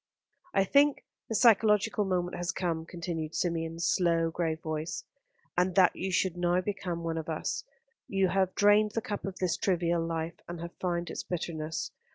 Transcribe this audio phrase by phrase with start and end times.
[0.55, 5.03] "I think the psychological moment has come," continued Symeon's slow, grave voice,
[5.55, 7.65] "and that you should now become one of us.
[8.07, 11.91] You have drained the cup of this trivial life, and have found its bitterness.